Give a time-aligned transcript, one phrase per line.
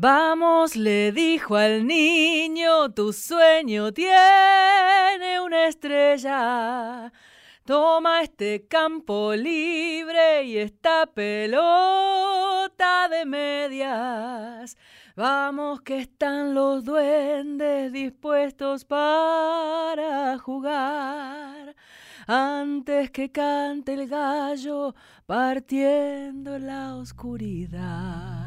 [0.00, 7.12] Vamos, le dijo al niño, tu sueño tiene una estrella.
[7.64, 14.76] Toma este campo libre y esta pelota de medias.
[15.16, 21.74] Vamos que están los duendes dispuestos para jugar.
[22.28, 24.94] Antes que cante el gallo
[25.26, 28.37] partiendo la oscuridad.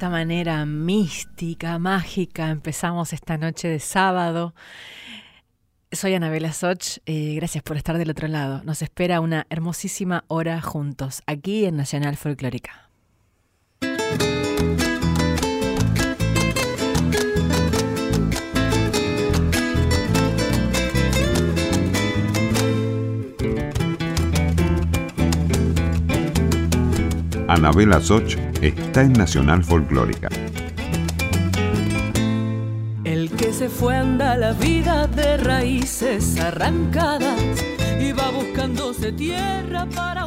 [0.00, 4.54] Esta manera mística, mágica, empezamos esta noche de sábado.
[5.92, 8.62] Soy Anabela Soch, y gracias por estar del otro lado.
[8.64, 12.88] Nos espera una hermosísima hora juntos, aquí en Nacional Folclórica.
[27.48, 30.28] Anabela Soch está en Nacional Folclórica.
[33.04, 37.40] El que se fue anda la vida de raíces arrancadas
[38.00, 40.26] y va buscándose tierra para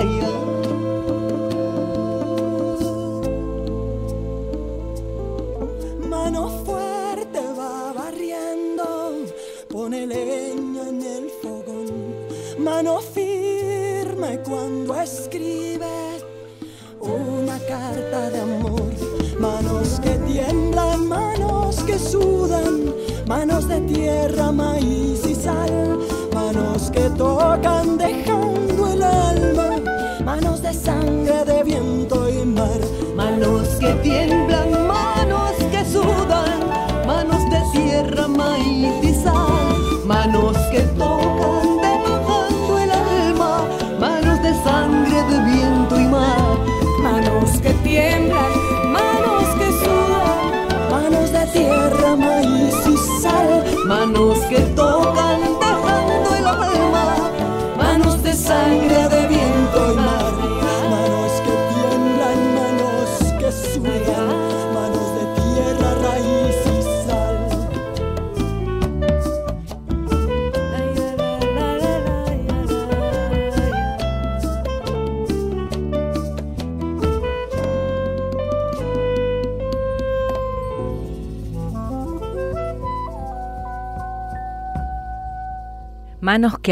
[0.00, 0.49] 哎呀！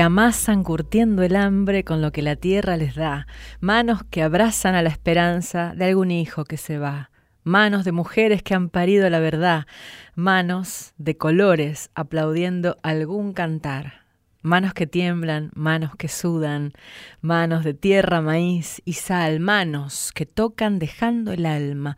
[0.02, 3.26] Amasan curtiendo el hambre con lo que la tierra les da,
[3.60, 7.10] manos que abrazan a la esperanza de algún hijo que se va,
[7.42, 9.66] manos de mujeres que han parido la verdad,
[10.14, 14.04] manos de colores aplaudiendo algún cantar,
[14.42, 16.72] manos que tiemblan, manos que sudan,
[17.20, 21.96] manos de tierra, maíz y sal, manos que tocan dejando el alma,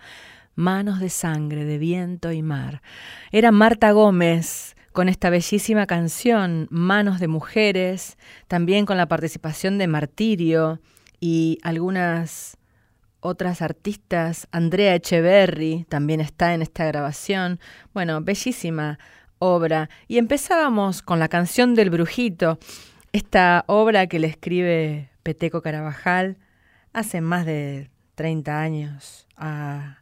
[0.54, 2.80] manos de sangre, de viento y mar.
[3.32, 8.18] Era Marta Gómez con esta bellísima canción, Manos de Mujeres,
[8.48, 10.80] también con la participación de Martirio
[11.20, 12.56] y algunas
[13.20, 17.60] otras artistas, Andrea Echeverry también está en esta grabación.
[17.92, 18.98] Bueno, bellísima
[19.38, 19.90] obra.
[20.08, 22.58] Y empezábamos con la canción del Brujito,
[23.12, 26.38] esta obra que le escribe Peteco Carabajal
[26.92, 29.98] hace más de 30 años a,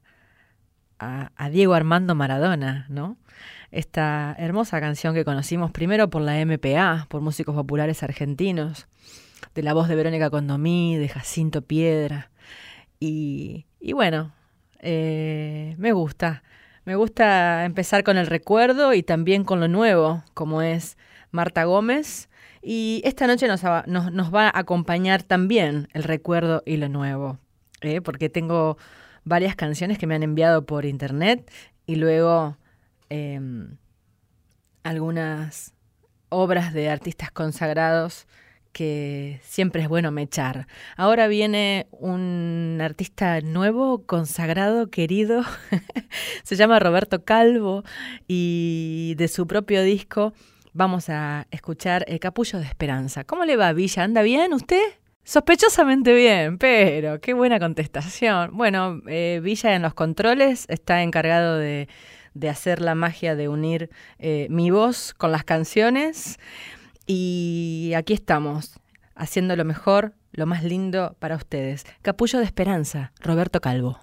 [0.99, 3.17] a, Diego Armando Maradona, ¿no?
[3.71, 8.89] Esta hermosa canción que conocimos primero por la MPA, por músicos populares argentinos,
[9.55, 12.31] de la voz de Verónica Condomí, de Jacinto Piedra.
[13.01, 14.33] Y, bueno,
[14.81, 16.43] eh, me gusta.
[16.85, 20.97] Me gusta empezar con el recuerdo y también con lo nuevo, como es
[21.31, 22.31] Marta Gómez.
[22.63, 27.39] Y esta noche nos, nos, va a acompañar también el recuerdo y lo nuevo,
[27.83, 28.01] ¿eh?
[28.01, 28.79] porque tengo
[29.25, 31.51] varias canciones que me han enviado por internet
[31.87, 32.57] y luego
[33.09, 33.77] em,
[34.83, 35.75] algunas
[36.29, 38.27] obras de artistas consagrados
[38.73, 40.67] que siempre es bueno mechar.
[40.97, 45.43] Ahora viene un artista nuevo, consagrado, querido,
[46.45, 47.83] se llama Roberto Calvo
[48.27, 50.33] y de su propio disco
[50.73, 53.25] vamos a escuchar El Capullo de Esperanza.
[53.25, 54.05] ¿Cómo le va, Villa?
[54.05, 54.83] ¿Anda bien usted?
[55.25, 58.57] Sospechosamente bien, pero qué buena contestación.
[58.57, 61.89] Bueno, eh, Villa en los controles está encargado de,
[62.47, 66.39] hacer la magia de unir eh, mi voz con las canciones.
[67.07, 68.79] Y aquí estamos,
[69.15, 71.87] haciendo lo mejor, lo más lindo para ustedes.
[72.03, 73.99] Capullo de Esperanza, Roberto Calvo.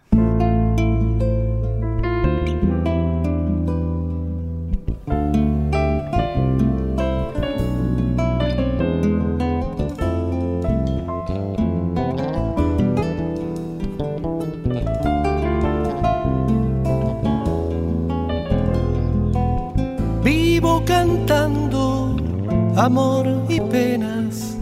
[22.75, 24.57] Amor y penas,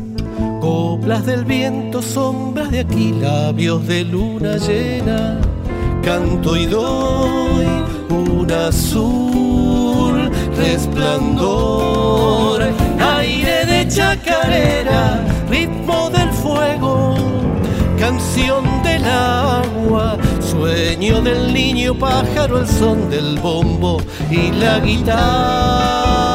[0.61, 5.39] coplas del viento, sombras de aquí, labios de luna llena,
[6.03, 7.65] canto y doy
[8.09, 12.61] un azul resplandor,
[12.99, 17.15] aire de chacarera, ritmo del fuego,
[17.97, 26.32] canción del agua, sueño del niño pájaro, el son del bombo y la guitarra.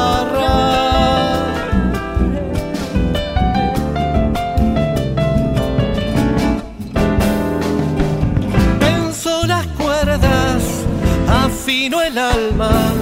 [11.89, 12.93] Afino el alma,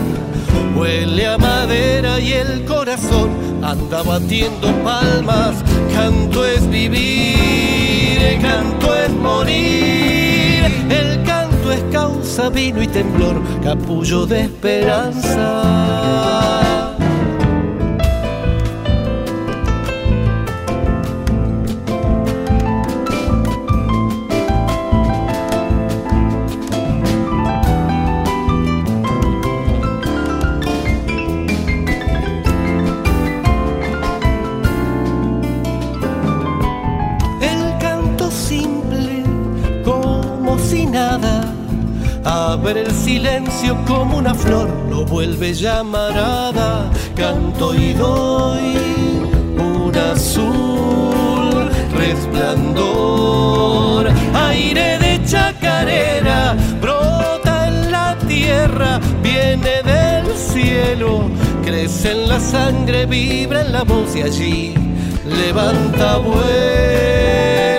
[0.76, 3.30] huele a madera y el corazón
[3.64, 5.64] anda batiendo palmas.
[5.94, 10.66] Canto es vivir, canto es morir.
[10.90, 15.58] El canto es causa, vino y temblor, capullo de esperanza.
[43.86, 48.76] Como una flor, lo vuelve llamarada, canto y doy
[49.58, 61.30] un azul resplandor, aire de chacarera, brota en la tierra, viene del cielo,
[61.64, 64.74] crece en la sangre, vibra en la voz y allí
[65.26, 67.77] levanta vuelo.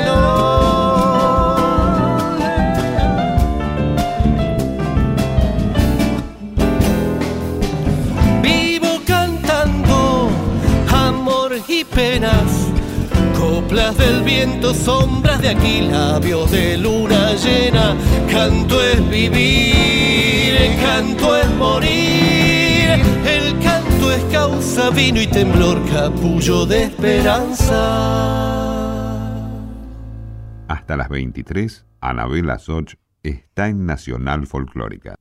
[13.99, 17.97] Del viento, sombras de aquí, labios de luna llena,
[18.31, 22.89] canto es vivir, canto es morir,
[23.27, 27.79] el canto es causa, vino y temblor, capullo de esperanza.
[30.69, 35.17] Hasta las 23, Anabela Soch está en Nacional Folclórica.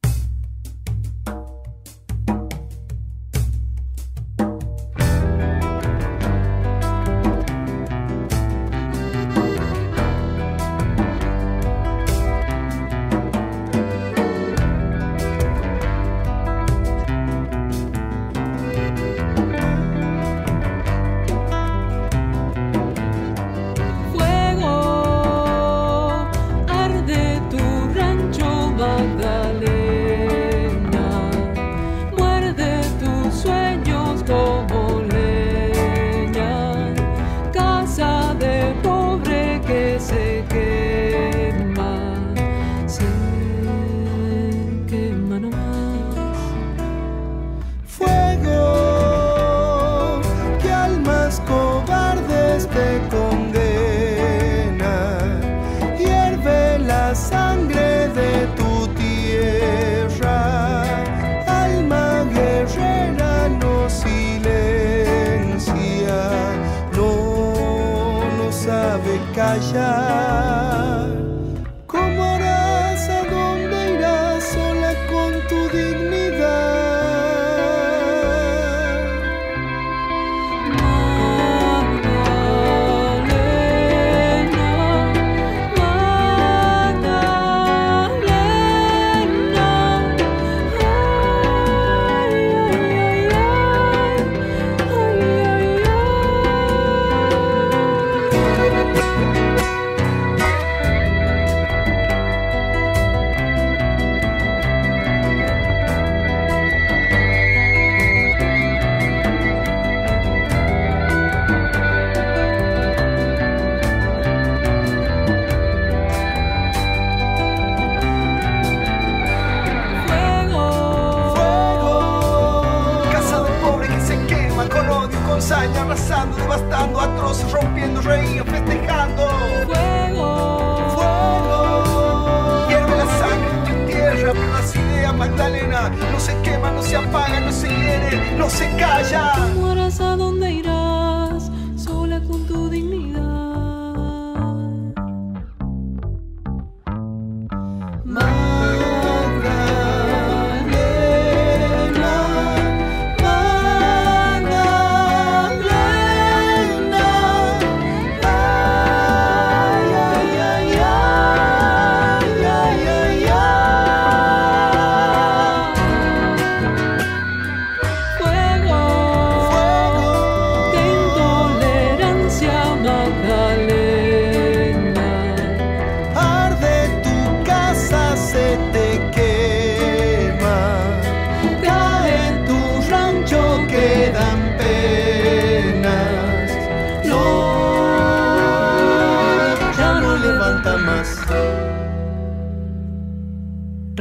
[125.38, 129.28] Arrasando, devastando, atroz, rompiendo, reír, festejando.
[129.66, 132.68] Fuego, fuego.
[132.68, 136.96] Hierve la sangre en tu tierra, pero las ideas, Magdalena, no se quema, no se
[136.96, 139.34] apaga, no se hiere, no se calla.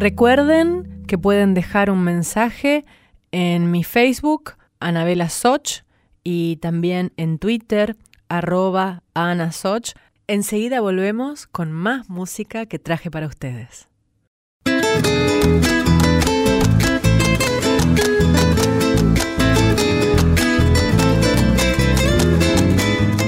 [0.09, 2.85] Recuerden que pueden dejar un mensaje
[3.33, 5.83] en mi Facebook, Anabela Soch,
[6.23, 7.97] y también en Twitter,
[8.29, 9.95] arroba Ana Soch.
[10.29, 13.89] Enseguida volvemos con más música que traje para ustedes.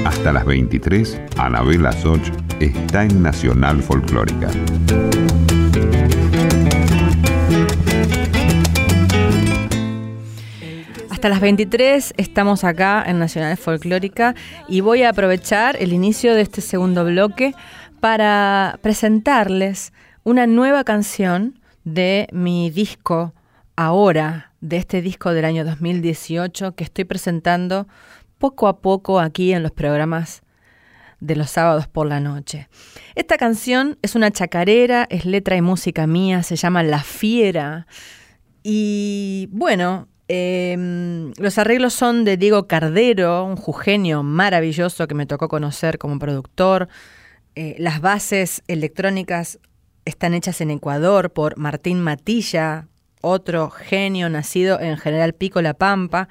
[0.07, 4.49] Hasta las 23, Anabela Soch está en Nacional Folclórica.
[11.19, 14.37] Hasta las 23 estamos acá en Nacional Folclórica
[14.69, 17.57] y voy a aprovechar el inicio de este segundo bloque
[17.99, 23.35] para presentarles una nueva canción de mi disco
[23.75, 27.89] ahora, de este disco del año 2018 que estoy presentando
[28.39, 30.43] poco a poco aquí en los programas
[31.19, 32.69] de los sábados por la noche.
[33.17, 37.89] Esta canción es una chacarera, es letra y música mía, se llama La Fiera.
[38.63, 45.49] Y bueno, Em, los arreglos son de Diego Cardero, un jugenio maravilloso que me tocó
[45.49, 46.89] conocer como productor.
[47.55, 49.59] Eh, las bases electrónicas
[50.05, 52.89] están hechas en Ecuador por Martín Matilla,
[53.23, 56.29] otro genio nacido en General Pico La Pampa.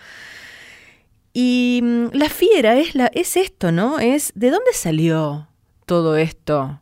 [1.33, 3.99] Y mm, la fiera es, es esto, ¿no?
[3.99, 5.47] Es de dónde salió
[5.87, 6.81] todo esto.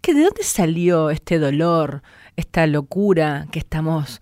[0.00, 2.02] ¿Que ¿De dónde salió este dolor,
[2.36, 4.20] esta locura que estamos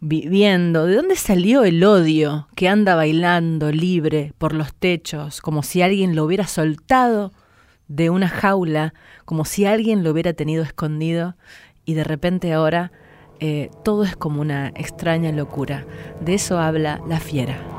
[0.00, 0.86] viviendo?
[0.86, 6.14] ¿De dónde salió el odio que anda bailando libre por los techos, como si alguien
[6.14, 7.32] lo hubiera soltado
[7.88, 11.36] de una jaula, como si alguien lo hubiera tenido escondido
[11.84, 12.92] y de repente ahora
[13.38, 15.86] eh, todo es como una extraña locura?
[16.20, 17.75] De eso habla la fiera.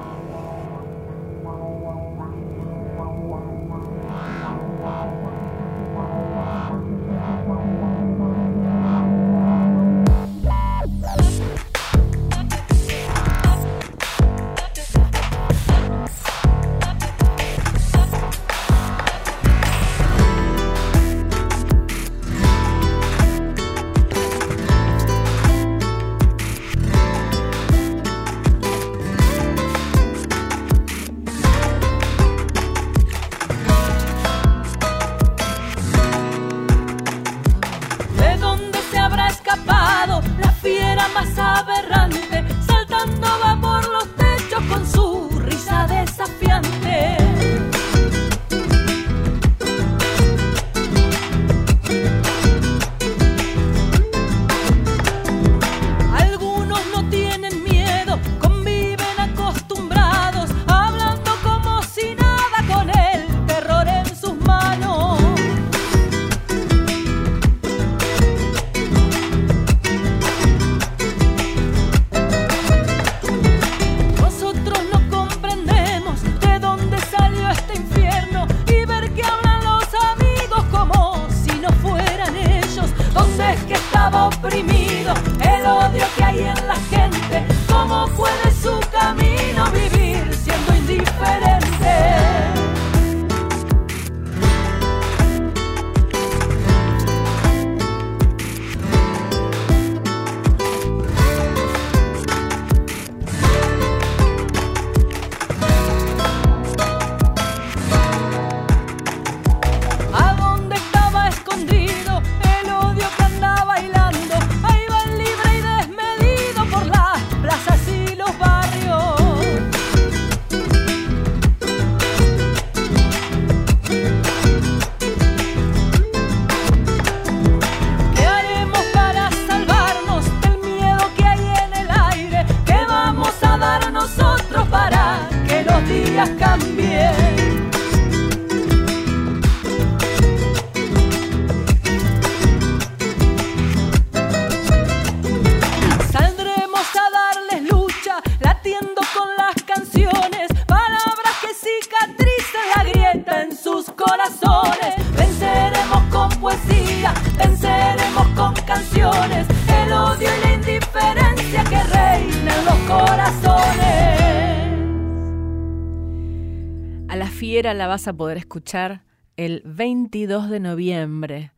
[168.08, 169.04] A poder escuchar
[169.36, 171.52] el 22 de noviembre.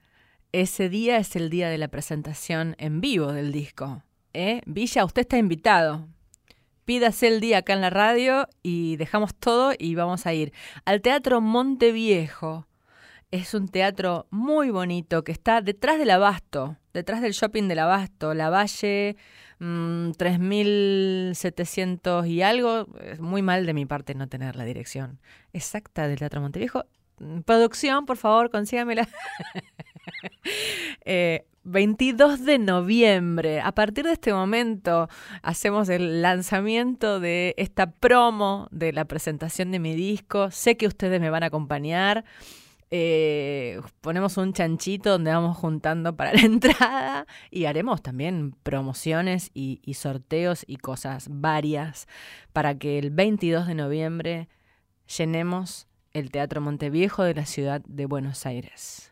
[0.52, 4.04] Ese día es el día de la presentación en vivo del disco.
[4.34, 4.62] ¿eh?
[4.66, 6.08] Villa, usted está invitado.
[6.86, 10.52] Pídase el día acá en la radio y dejamos todo y vamos a ir
[10.86, 12.68] al Teatro Monteviejo.
[13.30, 18.34] Es un teatro muy bonito que está detrás del Abasto, detrás del shopping del Abasto,
[18.34, 19.18] la Valle
[19.60, 22.88] 3700 mm, y algo.
[23.02, 25.20] Es muy mal de mi parte no tener la dirección
[25.54, 26.86] exacta del Teatro Monteviejo.
[27.20, 29.08] Mm, producción, por favor, consígamela.
[31.06, 33.62] eh, 22 de noviembre.
[33.62, 35.10] A partir de este momento
[35.44, 40.52] hacemos el lanzamiento de esta promo de la presentación de mi disco.
[40.52, 42.24] Sé que ustedes me van a acompañar.
[42.92, 49.80] Eh, ponemos un chanchito donde vamos juntando para la entrada y haremos también promociones y,
[49.84, 52.08] y sorteos y cosas varias
[52.52, 54.50] para que el 22 de noviembre
[55.18, 59.12] llenemos el Teatro Monteviejo de la ciudad de Buenos Aires.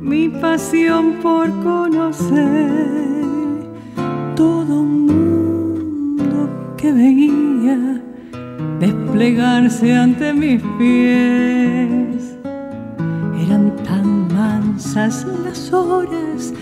[0.00, 2.68] Mi pasión por conocer
[4.34, 8.02] todo un mundo que veía
[8.80, 12.36] desplegarse ante mis pies.
[13.44, 16.54] Eran tan mansas las horas,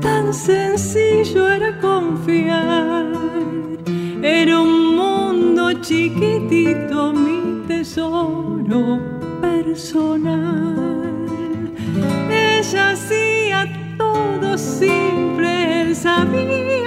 [0.00, 3.06] tan sencillo era confiar.
[4.22, 8.98] Era un mundo chiquitito, mi tesoro
[9.40, 10.85] personal.
[14.78, 16.86] Simple, él sabía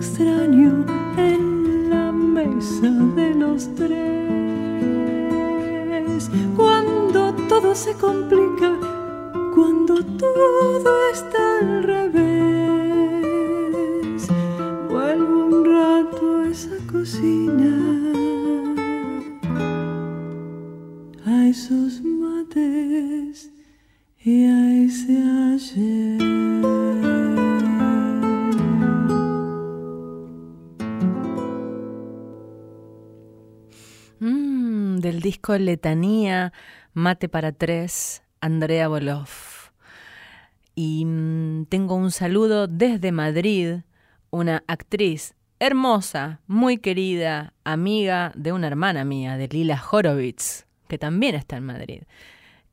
[0.00, 0.86] extraño
[1.18, 3.90] en la mesa de los tres.
[6.56, 8.39] Cuando todo se complica,
[35.40, 36.52] disco Letanía,
[36.92, 39.70] Mate para Tres, Andrea Boloff.
[40.74, 43.76] Y mm, tengo un saludo desde Madrid,
[44.28, 51.34] una actriz hermosa, muy querida, amiga de una hermana mía, de Lila Horowitz, que también
[51.34, 52.02] está en Madrid.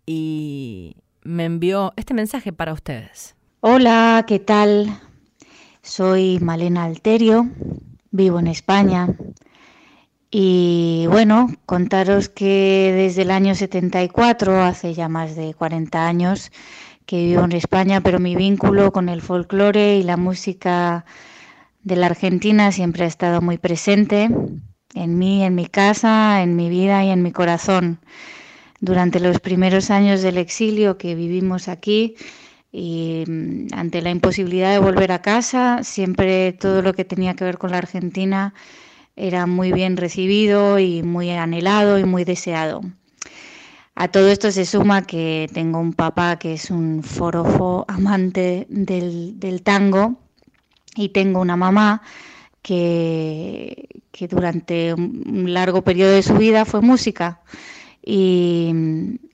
[0.05, 3.37] Y me envió este mensaje para ustedes.
[3.61, 4.87] Hola, ¿qué tal?
[5.81, 7.49] Soy Malena Alterio,
[8.11, 9.07] vivo en España
[10.29, 16.51] y bueno, contaros que desde el año 74, hace ya más de 40 años,
[17.05, 21.05] que vivo en España, pero mi vínculo con el folclore y la música
[21.83, 24.29] de la Argentina siempre ha estado muy presente
[24.93, 27.99] en mí, en mi casa, en mi vida y en mi corazón.
[28.81, 32.15] Durante los primeros años del exilio que vivimos aquí
[32.71, 37.45] y mm, ante la imposibilidad de volver a casa, siempre todo lo que tenía que
[37.45, 38.53] ver con la Argentina
[39.17, 42.81] era muy bien recibido y muy anhelado y muy deseado.
[43.95, 49.39] A todo esto se suma que tengo un papá que es un forofo amante del,
[49.39, 50.19] del tango
[50.95, 52.03] y tengo una mamá
[52.61, 57.41] que, que, durante un largo periodo de su vida fue música
[58.05, 58.71] y,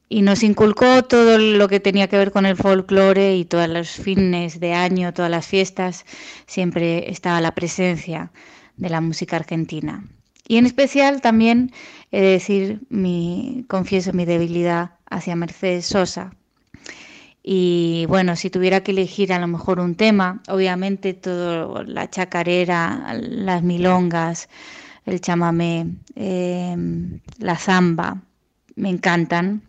[0.07, 3.89] y, nos inculcó todo lo que tenía que ver con el folclore y todos los
[3.89, 6.05] fines de año, todas las fiestas,
[6.45, 8.31] siempre estaba la presencia
[8.83, 10.03] de la música argentina.
[10.47, 11.71] Y en especial también
[12.11, 16.35] he de decir, mi, confieso mi debilidad hacia Mercedes Sosa.
[17.41, 23.13] Y bueno, si tuviera que elegir a lo mejor un tema, obviamente todo la chacarera,
[23.19, 24.49] las milongas,
[25.05, 28.21] el chamamé, em, la zamba,
[28.75, 29.61] me encantan.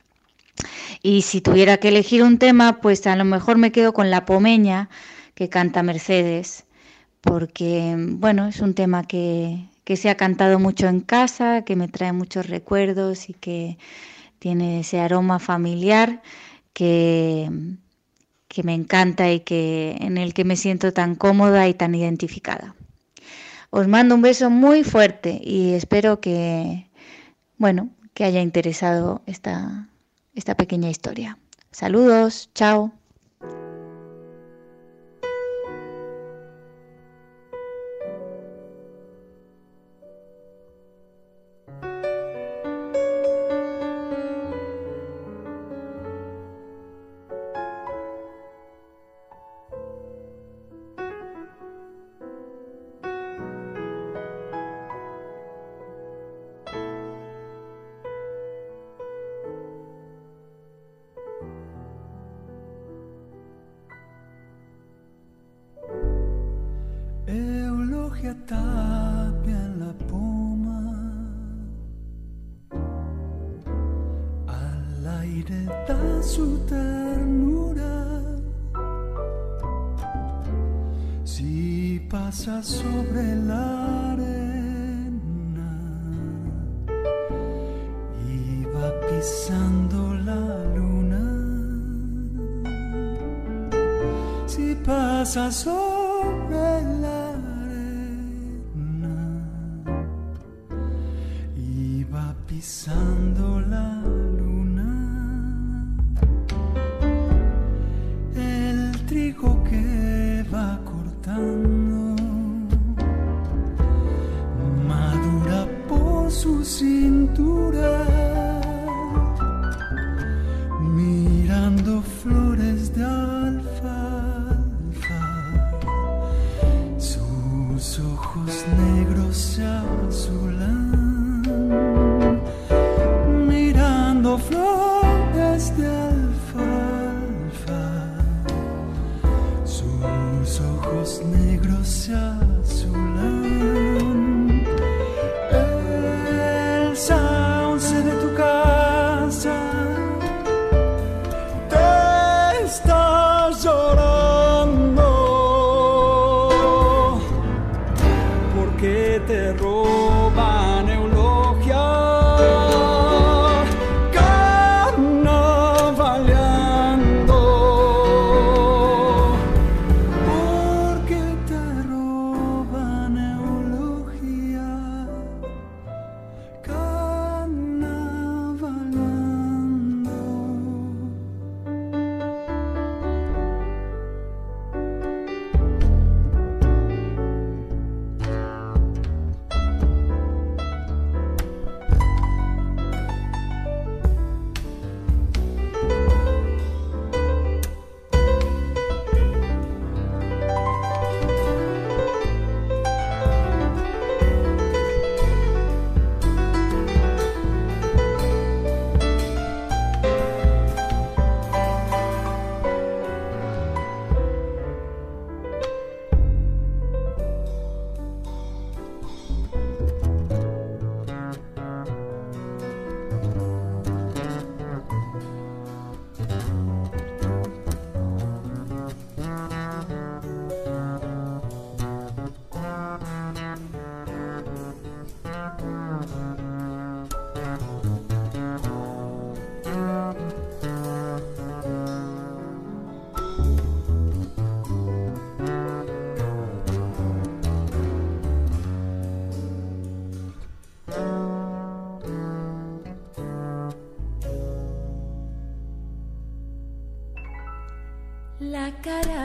[1.02, 4.24] Y si tuviera que elegir un tema, pues a lo mejor me quedo con la
[4.24, 4.88] pomeña
[5.34, 6.64] que canta Mercedes,
[7.24, 11.88] porque bueno, es un tema que, que se ha cantado mucho en casa, que me
[11.88, 13.78] trae muchos recuerdos y que
[14.38, 16.22] tiene ese aroma familiar
[16.74, 17.50] que,
[18.48, 22.74] que me encanta y que, en el que me siento tan cómoda y tan identificada.
[23.70, 26.86] Os mando un beso muy fuerte y espero que,
[27.56, 29.88] bueno, que haya interesado esta,
[30.34, 31.38] esta pequeña historia.
[31.72, 32.92] Saludos, chao.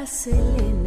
[0.06, 0.79] Selena.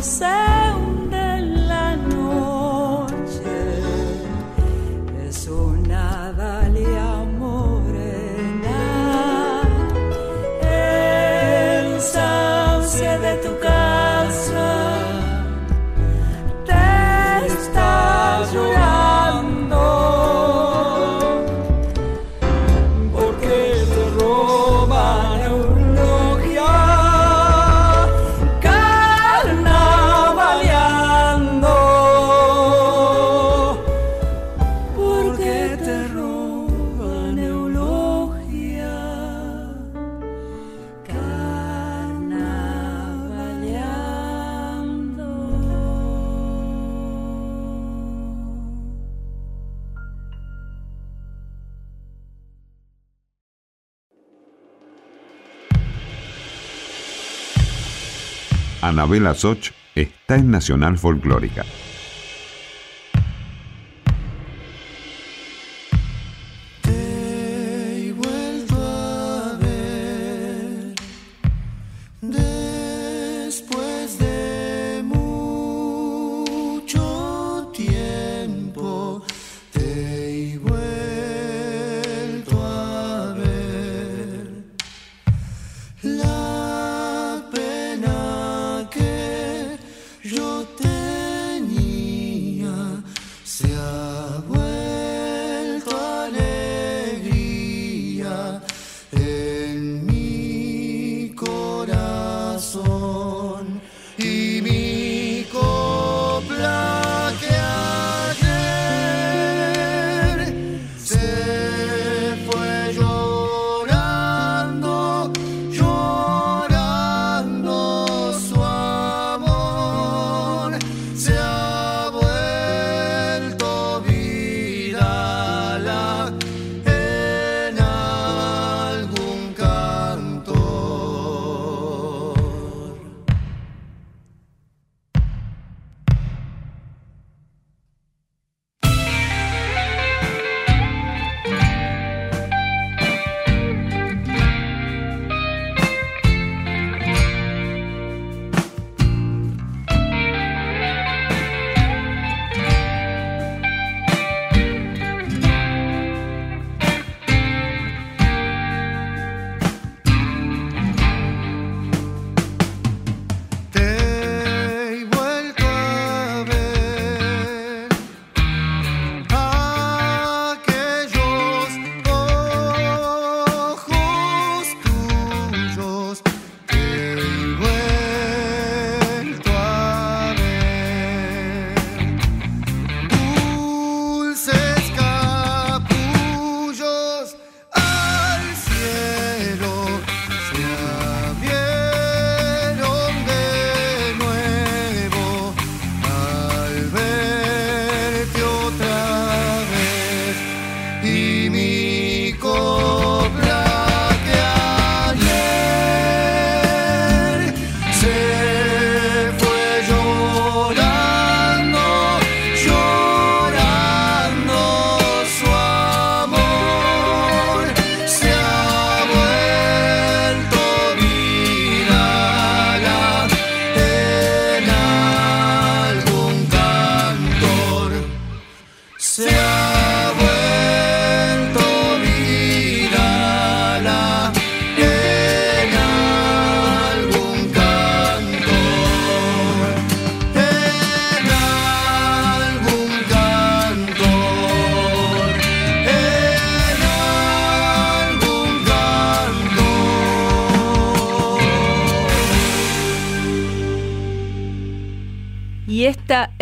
[0.00, 0.37] Cuando
[59.08, 61.64] Anabela Soch está en Nacional Folclórica.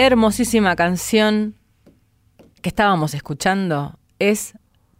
[0.07, 1.57] Hermosísima canción
[2.63, 4.55] que estábamos escuchando es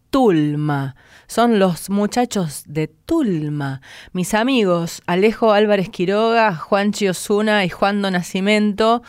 [0.09, 0.95] Tulma.
[1.27, 3.81] Son los muchachos de Tulma,
[4.11, 9.01] mis amigos Alejo Álvarez Quiroga, Juan Osuna y Juan Don Nacimento,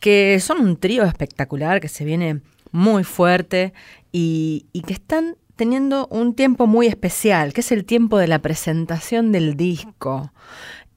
[0.00, 2.40] que son un trío espectacular que se viene
[2.70, 3.72] muy fuerte
[4.12, 8.38] y, y que están teniendo un tiempo muy especial, que es el tiempo de la
[8.40, 10.30] presentación del disco.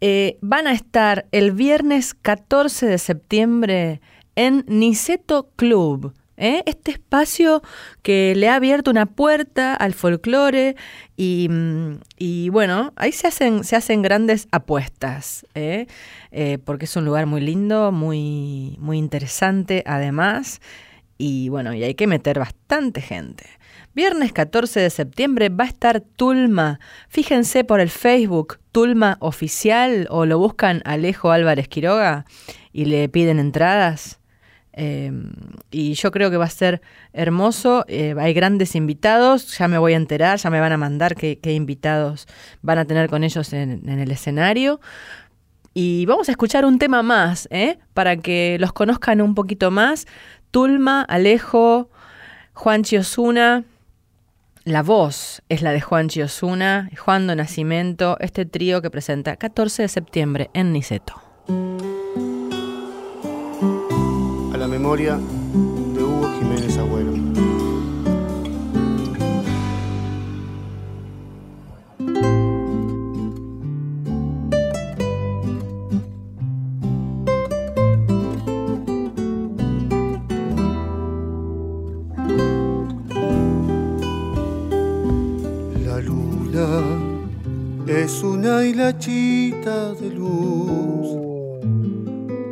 [0.02, 4.02] Eh, van a estar el viernes 14 de septiembre
[4.36, 6.14] en Niceto Club.
[6.38, 6.64] ¿eh?
[6.66, 7.62] Este espacio
[8.02, 10.76] que le ha abierto una puerta al folclore
[11.16, 11.50] y,
[12.18, 15.88] y, bueno, ahí se hacen, se hacen grandes apuestas, ¿eh?
[16.66, 20.62] porque es un lugar muy lindo, muy, muy interesante además,
[21.18, 23.46] y bueno, y hay que meter bastante gente.
[23.94, 26.80] Viernes 14 de septiembre va a estar Tulma.
[27.10, 32.26] Fíjense por el Facebook Tulma Oficial o lo buscan Alejo Álvarez Quiroga
[32.72, 34.21] y le piden entradas.
[34.74, 35.32] Em,
[35.70, 36.82] y yo creo que va a ser
[37.14, 37.86] hermoso.
[37.88, 41.40] Eh, hay grandes invitados, ya me voy a enterar, ya me van a mandar qué,
[41.52, 42.28] invitados
[42.62, 44.80] van a tener con ellos en, el escenario.
[45.74, 47.80] Y vamos a escuchar un tema más, ¿eh?
[47.94, 50.06] para que los conozcan un poquito más.
[50.52, 51.90] Tulma, Alejo,
[52.54, 53.64] Juan Chiosuna,
[54.64, 59.84] la voz es la de Juan Chiosuna, Juan Don Nacimiento, este trío que presenta 14
[59.84, 61.16] de septiembre en Niceto.
[64.82, 65.20] La memoria
[65.94, 67.14] de Hugo Jiménez Agüero.
[87.88, 91.31] es una hilachita de luz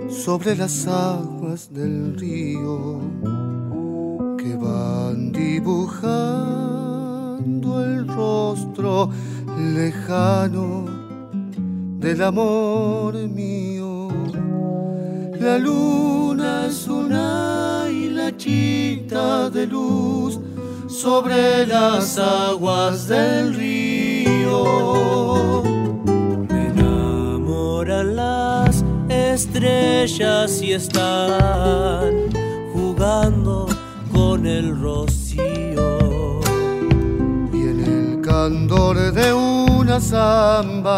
[0.10, 3.00] sobre las aguas del río
[4.38, 6.10] que van dibujando
[7.84, 9.10] el rostro
[9.58, 10.86] lejano
[12.00, 14.10] del amor mío.
[15.40, 20.40] La luna es una hilachita de luz
[20.88, 25.19] sobre las aguas del río.
[29.60, 32.30] Estrellas y están
[32.72, 33.68] jugando
[34.14, 36.40] con el rocío.
[37.52, 40.90] Y en el candor de una zamba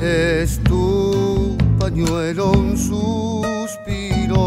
[0.00, 4.46] es tu pañuelo un suspiro.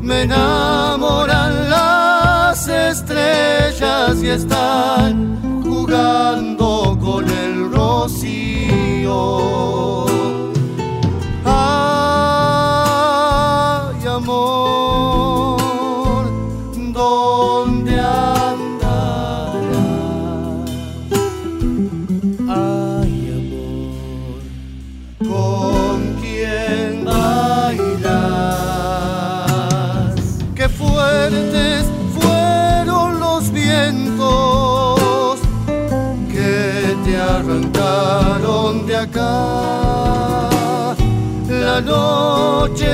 [0.00, 8.54] Me enamoran las estrellas y están jugando con el rocío.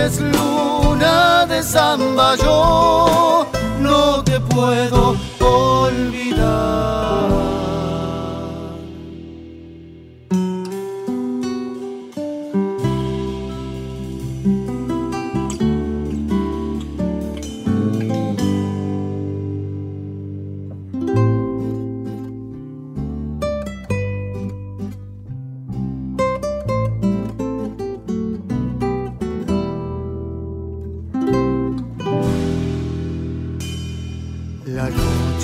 [0.07, 3.47] Es luna de samba, yo
[3.81, 5.17] no te puedo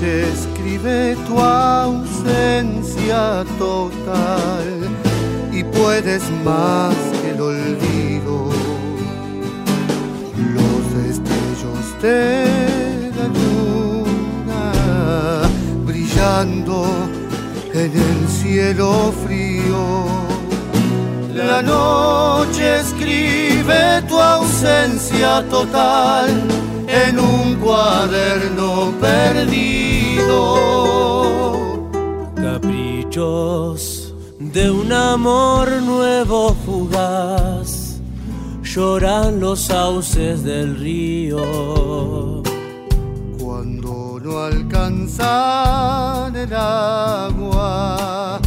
[0.07, 4.89] escribe tu ausencia total
[5.53, 8.51] y puedes más que el olvido.
[10.55, 14.73] Los destellos de la luna
[15.85, 16.77] brillando
[17.73, 20.07] en el cielo frío.
[21.35, 26.66] La noche escribe tu ausencia total
[27.05, 30.39] en un cuaderno perdido.
[32.35, 38.01] Caprichos de un amor nuevo fugaz,
[38.63, 42.43] lloran los sauces del río.
[43.39, 48.41] Cuando no alcanzan el agua,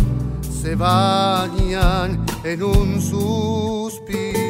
[0.62, 4.50] se bañan en un suspiro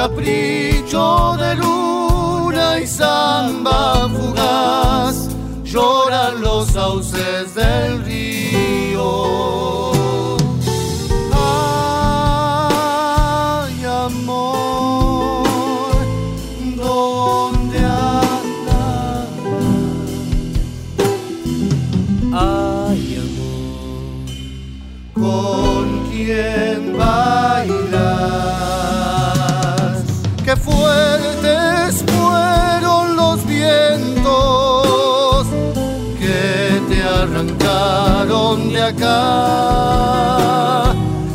[0.00, 5.28] capricho de luna y samba fugaz,
[5.62, 9.79] lloran los sauces del río.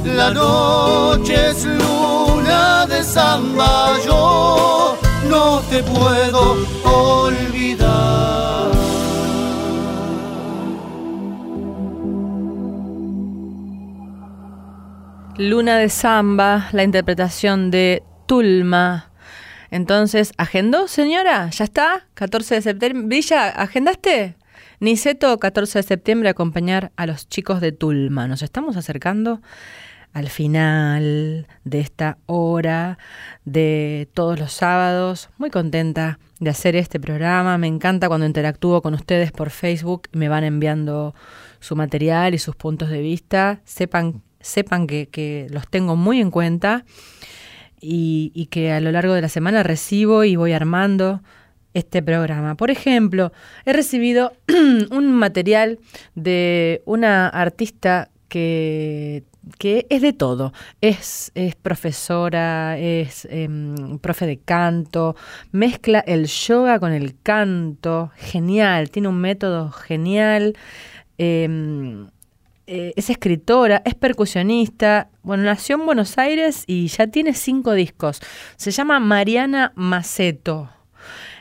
[0.03, 4.97] La noche es luna de samba, yo
[5.29, 8.71] no te puedo olvidar.
[15.37, 19.09] Luna de samba, la interpretación de Tulma.
[19.71, 21.49] Entonces, ¿agendó, señora?
[21.51, 22.07] ¿Ya está?
[22.15, 23.07] 14 de septiembre.
[23.07, 24.35] ¿Villa, agendaste?
[24.79, 28.27] Niceto, 14 de septiembre, acompañar a los chicos de Tulma.
[28.27, 29.41] Nos estamos acercando
[30.11, 32.97] al final de esta hora
[33.45, 35.29] de todos los sábados.
[35.37, 37.57] Muy contenta de hacer este programa.
[37.57, 40.09] Me encanta cuando interactúo con ustedes por Facebook.
[40.11, 41.15] Me van enviando
[41.61, 43.61] su material y sus puntos de vista.
[43.63, 46.83] Sepan, sepan que, los tengo muy en cuenta
[47.79, 51.21] y, y que a lo largo de la semana recibo y voy armando
[51.75, 52.55] este programa.
[52.55, 53.31] Por ejemplo,
[53.65, 54.33] he recibido
[54.91, 55.77] un material
[56.15, 59.23] de una artista que,
[59.59, 60.53] que es de todo.
[60.81, 65.15] Es, es profesora, es em, profe de canto,
[65.51, 70.55] mezcla el yoga con el canto, genial, tiene un método genial.
[71.17, 72.07] Em,
[72.67, 75.09] eh, es escritora, es percusionista.
[75.23, 78.21] Bueno, nació en Buenos Aires y ya tiene cinco discos.
[78.55, 80.74] Se llama Mariana Maceto.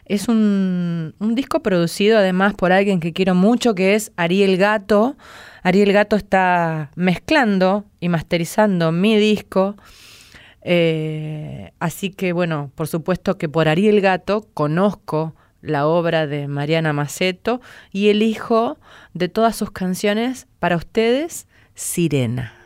[0.07, 5.16] Es un, disco producido además por alguien que quiero mucho, que es Ariel Gato.
[5.62, 9.76] Ariel Gato está mezclando y masterizando mi disco.
[10.62, 16.92] Eh, así que bueno, por supuesto que por Ariel Gato conozco la obra de Mariana
[16.92, 18.78] Maceto y elijo
[19.14, 22.64] de todas sus canciones para ustedes Sirena.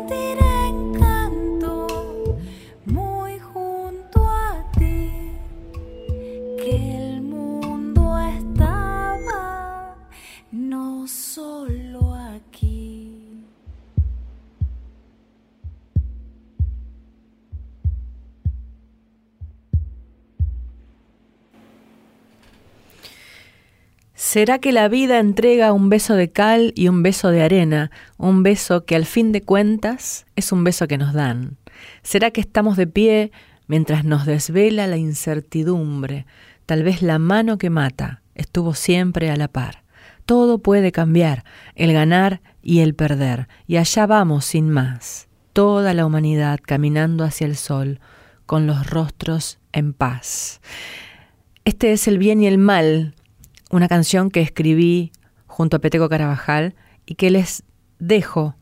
[0.00, 0.39] sentiré
[24.32, 28.44] ¿Será que la vida entrega un beso de cal y un beso de arena, un
[28.44, 31.56] beso que al fin de cuentas es un beso que nos dan?
[32.04, 33.32] ¿Será que estamos de pie
[33.66, 36.26] mientras nos desvela la incertidumbre?
[36.64, 39.82] Tal vez la mano que mata estuvo siempre a la par.
[40.26, 41.42] Todo puede cambiar,
[41.74, 47.48] el ganar y el perder, y allá vamos sin más, toda la humanidad caminando hacia
[47.48, 47.98] el sol,
[48.46, 50.60] con los rostros en paz.
[51.64, 53.16] Este es el bien y el mal
[53.70, 55.12] una canción que escribí
[55.46, 56.74] junto a Peteco Carabajal
[57.06, 57.64] y que les
[57.98, 58.56] dejo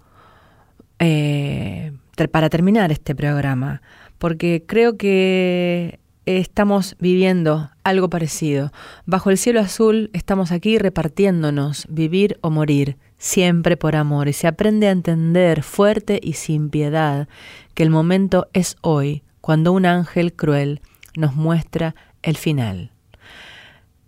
[0.98, 1.92] eh,
[2.30, 3.82] para terminar este programa,
[4.18, 8.72] porque creo que estamos viviendo algo parecido.
[9.06, 14.46] Bajo el cielo azul estamos aquí repartiéndonos, vivir o morir, siempre por amor, y se
[14.46, 17.28] aprende a entender fuerte y sin piedad
[17.74, 20.82] que el momento es hoy, cuando un ángel cruel
[21.16, 22.90] nos muestra el final.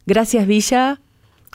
[0.06, 1.00] Gracias Villa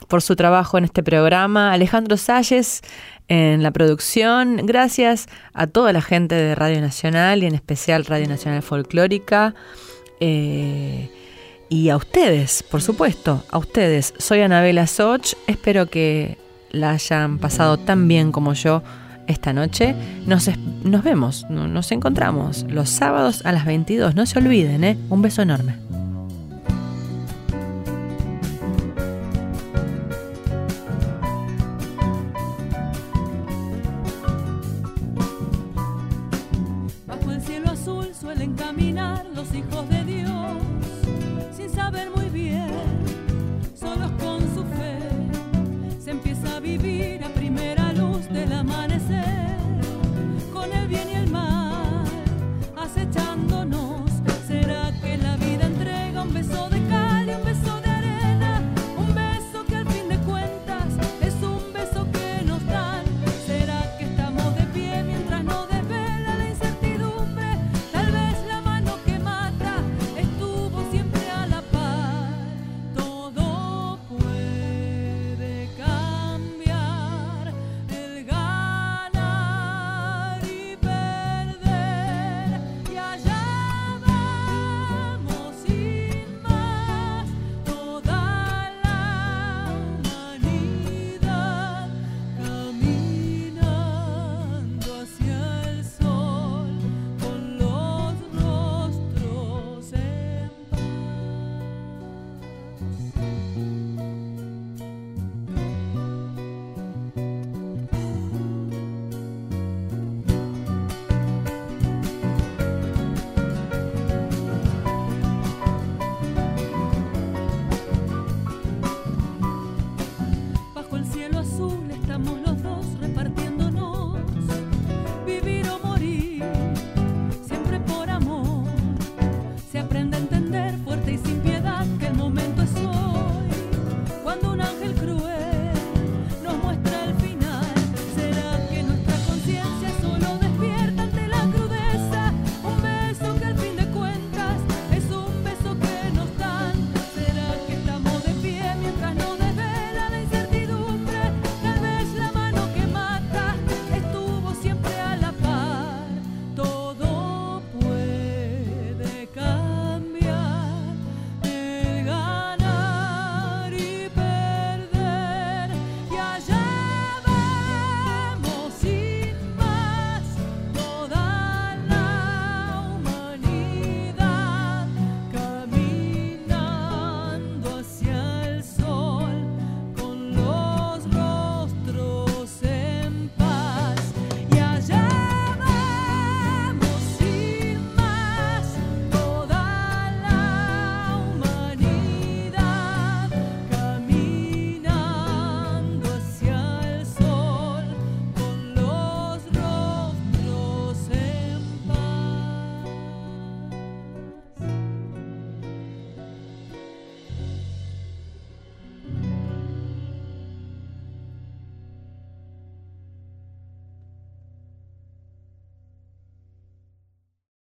[0.08, 2.82] por su trabajo en este programa, Alejandro Salles
[3.28, 8.28] en la producción, gracias a toda la gente de Radio Nacional y en especial Radio
[8.28, 9.54] Nacional Folclórica.
[10.20, 11.10] Eh,
[11.68, 14.14] y a ustedes, por supuesto, a ustedes.
[14.18, 16.38] Soy Anabela Soch, espero que
[16.70, 18.82] la hayan pasado tan bien como yo
[19.26, 19.96] esta noche.
[20.26, 20.48] Nos,
[20.84, 24.14] nos vemos, nos encontramos los sábados a las 22.
[24.14, 24.96] No se olviden, ¿eh?
[25.10, 25.74] Un beso enorme.